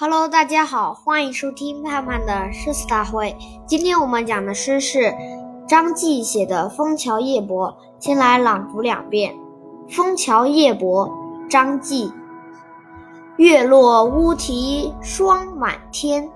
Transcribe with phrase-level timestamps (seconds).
[0.00, 3.36] Hello，大家好，欢迎收听盼盼的诗词大会。
[3.66, 5.12] 今天我们讲的诗是
[5.66, 9.34] 张继写的《枫桥夜泊》，先来朗读两遍。
[9.92, 11.08] 《枫桥夜泊》
[11.50, 12.12] 张继，
[13.38, 16.30] 月落乌啼霜满天，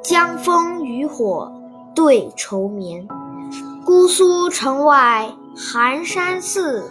[0.00, 1.52] 江枫渔火
[1.96, 3.08] 对愁眠。
[3.84, 6.88] 姑苏城外寒山寺，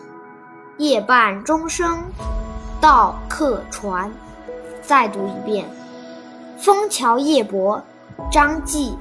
[0.78, 2.04] 夜半钟声
[2.82, 4.12] 到客船。
[4.82, 5.66] 再读一遍。
[6.62, 7.82] 《枫桥夜泊》
[8.32, 8.96] 张继，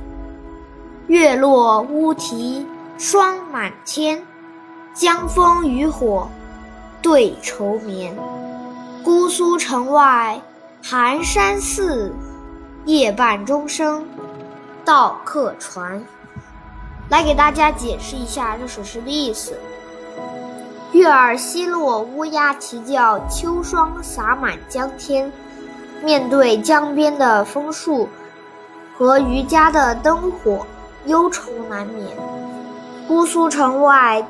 [1.08, 4.22] 月落乌啼霜满天，
[4.94, 6.26] 江枫渔火
[7.02, 8.16] 对愁眠。
[9.04, 10.40] 姑苏城外
[10.82, 12.14] 寒山寺，
[12.86, 14.06] 夜半钟声
[14.82, 16.02] 到客船。
[17.10, 19.52] 来给大家解释一下这首诗的意思：
[20.92, 25.30] 月儿西落，乌鸦啼叫，秋霜洒满江天。
[26.02, 28.08] 面对江边的枫树
[28.96, 30.66] 和渔家的灯火，
[31.04, 32.08] 忧愁难眠。
[33.06, 34.26] 姑苏城外，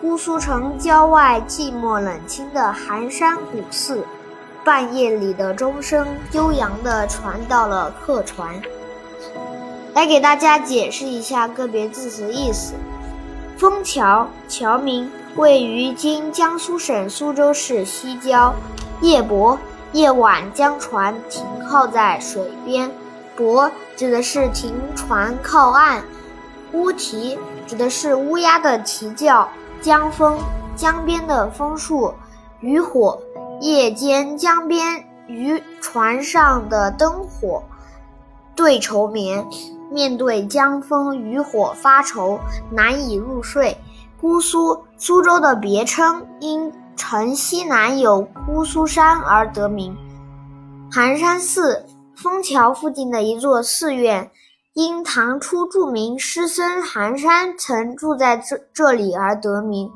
[0.00, 4.04] 姑苏城郊外寂寞冷清的寒山古寺，
[4.64, 8.62] 半夜里的钟声悠扬地传到了客船。
[9.94, 12.74] 来给大家解释一下个别字词意思：
[13.56, 18.54] 枫桥，桥名，位于今江苏省苏州市西郊。
[19.00, 19.58] 夜泊。
[19.92, 22.90] 夜晚将船停靠在水边，
[23.36, 26.02] 泊指的是停船靠岸，
[26.72, 29.48] 乌啼指的是乌鸦的啼叫，
[29.80, 30.38] 江枫
[30.76, 32.12] 江边的枫树，
[32.60, 33.18] 渔火
[33.60, 37.62] 夜间江边渔船上的灯火，
[38.54, 39.46] 对愁眠
[39.90, 42.38] 面对江枫渔火发愁
[42.70, 43.78] 难以入睡。
[44.20, 46.72] 姑苏苏州的别称因。
[46.98, 49.96] 城西南有姑苏山而得名。
[50.90, 54.30] 寒山寺，枫桥附近的一座寺院，
[54.74, 59.90] 因唐初著名诗僧寒山曾住在这这里而得名。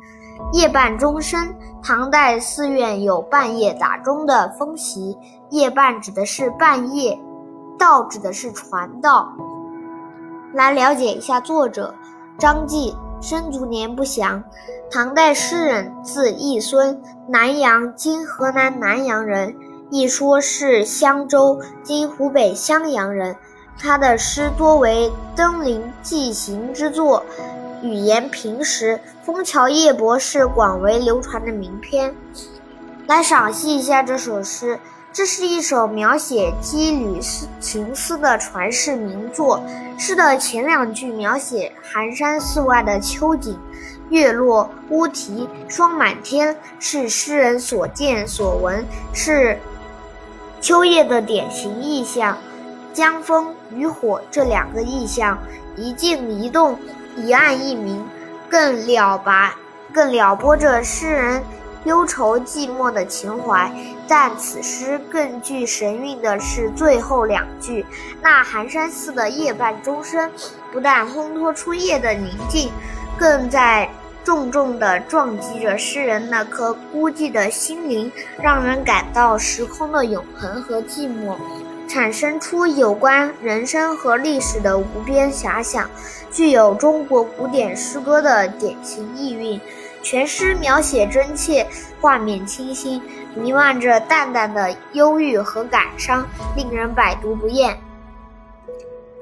[0.52, 5.19] 夜半钟声，唐代寺院有半夜打钟的风习。
[5.50, 7.19] 夜半指的是半夜，
[7.78, 9.30] 道指的是传道。
[10.54, 11.94] 来了解一下作者
[12.38, 12.96] 张继。
[13.22, 14.42] 生卒年不详，
[14.90, 19.54] 唐代诗人，字义孙，南阳（今河南南阳）人，
[19.90, 23.36] 一说是襄州（今湖北襄阳）人。
[23.78, 27.24] 他的诗多为登临寄行之作，
[27.80, 28.98] 语言平实。
[29.24, 32.12] 《枫桥夜泊》是广为流传的名篇。
[33.06, 34.80] 来赏析一下这首诗。
[35.12, 39.62] 这是一首描写羁旅思情思的传世名作。
[39.98, 43.58] 诗的前两句描写寒山寺外的秋景，
[44.08, 49.58] 月落乌啼霜满天，是诗人所见所闻，是
[50.62, 52.38] 秋夜的典型意象。
[52.94, 55.38] 江枫渔火这两个意象，
[55.76, 56.78] 一静一动，
[57.16, 58.02] 一暗一明，
[58.48, 59.54] 更了拔，
[59.92, 61.42] 更撩拨着诗人。
[61.84, 63.70] 忧愁寂寞的情怀，
[64.06, 67.84] 但此诗更具神韵的是最后两句。
[68.20, 70.31] 那寒山寺的夜半钟声，
[70.72, 72.70] 不但烘托出夜的宁静，
[73.19, 73.91] 更在
[74.25, 78.10] 重重地撞击着诗人那颗孤寂的心灵，
[78.41, 81.34] 让人感到时空的永恒和寂寞，
[81.88, 85.91] 产生出有关人生和历史的无边遐想，
[86.31, 89.60] 具有中国古典诗歌的典型意蕴。
[90.02, 91.66] 全诗描写真切，
[92.00, 93.00] 画面清新，
[93.34, 96.26] 弥漫着淡淡的忧郁和感伤，
[96.56, 97.78] 令人百读不厌。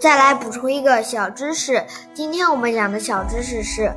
[0.00, 3.82] 再来补充一个小知识，今天我们讲的小知识是《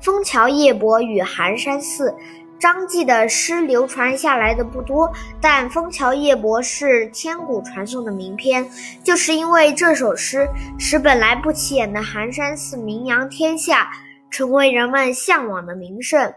[0.00, 2.14] 枫桥夜泊》与寒山寺。
[2.58, 8.68] 张继的诗流传下来的不多，但《枫桥夜泊》是千古传颂的名篇，
[9.02, 10.48] 就是因为这首诗
[10.78, 13.90] 使本来不起眼的寒山寺名扬天下。
[14.32, 16.34] 成为人们向往的名胜。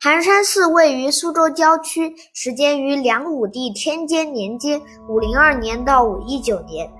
[0.00, 6.90] 寒山寺位于苏州郊区，始建于梁武帝天监年间（五零二年到五一九年），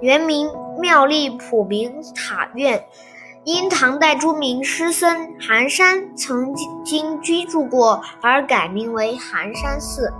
[0.00, 0.48] 原名
[0.78, 2.86] 妙丽普明塔院，
[3.42, 6.54] 因唐代著名诗僧寒山曾
[6.84, 10.12] 经居住过而改名为寒山寺。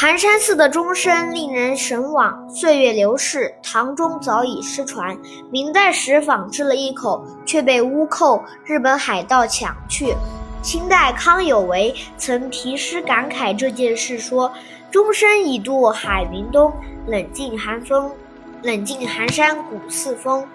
[0.00, 5.18] 寒山寺的钟声令人神往，岁月流逝，唐钟早已失传。
[5.50, 10.14] 明代时仿制了一口，却被倭寇、日本海盗抢去。
[10.62, 14.52] 清代康有为曾题诗感慨这件事，说
[14.88, 16.72] ：“钟声已渡海云东，
[17.08, 18.08] 冷静寒风，
[18.62, 20.46] 冷静寒山古寺风。”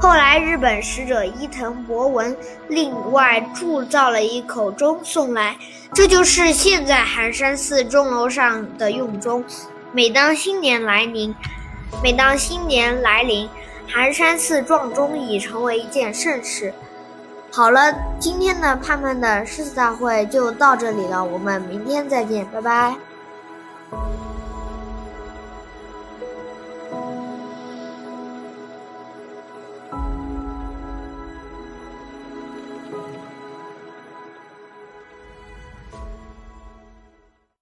[0.00, 2.36] 后来，日本使者伊藤博文
[2.68, 5.56] 另外铸造了一口钟送来，
[5.94, 9.44] 这就是现在寒山寺钟楼上的用钟。
[9.92, 11.34] 每当新年来临，
[12.02, 13.48] 每当新年来临，
[13.88, 16.74] 寒山寺撞钟已成为一件盛事。
[17.52, 22.94] 好了，今天的盼盼的诗词大会就到这里了，我们明天再见，拜拜。